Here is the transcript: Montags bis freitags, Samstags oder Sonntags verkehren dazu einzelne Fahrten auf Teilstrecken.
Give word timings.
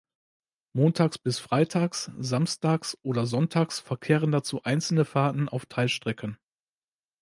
Montags 0.73 1.19
bis 1.19 1.37
freitags, 1.37 2.09
Samstags 2.17 2.97
oder 3.03 3.27
Sonntags 3.27 3.79
verkehren 3.79 4.31
dazu 4.31 4.63
einzelne 4.63 5.05
Fahrten 5.05 5.47
auf 5.47 5.67
Teilstrecken. 5.67 6.39